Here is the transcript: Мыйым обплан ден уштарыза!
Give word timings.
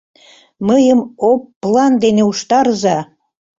Мыйым 0.67 0.99
обплан 1.29 1.93
ден 2.03 2.17
уштарыза! 2.29 2.97